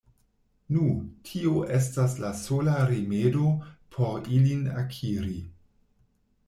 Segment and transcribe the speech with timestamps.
[0.75, 0.85] Nu,
[1.31, 3.47] tio estas la sola rimedo
[3.97, 5.41] por ilin akiri.